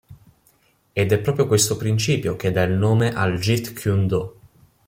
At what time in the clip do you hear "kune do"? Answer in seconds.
3.79-4.35